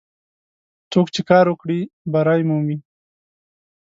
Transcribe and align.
څوک 0.91 1.07
چې 1.15 1.21
کار 1.29 1.45
وکړي، 1.49 1.79
بری 2.13 2.41
مومي. 2.49 2.77